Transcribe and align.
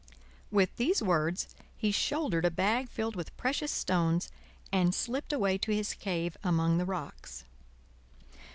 With 0.49 0.77
these 0.77 1.03
words 1.03 1.47
he 1.77 1.91
shouldered 1.91 2.43
a 2.43 2.49
bag 2.49 2.89
filled 2.89 3.15
with 3.15 3.37
precious 3.37 3.71
stones, 3.71 4.29
and 4.73 4.95
slipped 4.95 5.31
away 5.31 5.59
to 5.59 5.71
his 5.71 5.93
cave 5.93 6.35
among 6.43 6.79
the 6.79 6.85
rocks. 6.85 7.45